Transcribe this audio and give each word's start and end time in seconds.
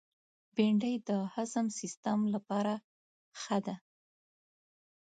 بېنډۍ 0.55 0.95
د 1.09 1.09
هضم 1.33 1.67
سیستم 1.79 2.19
لپاره 2.33 2.73
ښه 3.39 3.57
ده 3.65 3.75